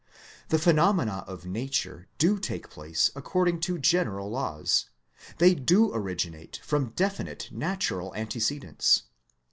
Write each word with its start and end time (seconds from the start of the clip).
The 0.49 0.57
phenomena 0.57 1.23
of 1.27 1.45
Nature 1.45 2.07
do 2.17 2.39
take 2.39 2.71
place 2.71 3.11
according 3.15 3.59
to 3.59 3.77
general 3.77 4.31
laws. 4.31 4.87
They 5.37 5.53
do 5.53 5.93
originate 5.93 6.59
from 6.63 6.93
definite 6.95 7.49
natural 7.51 8.11
antecedents. 8.15 9.03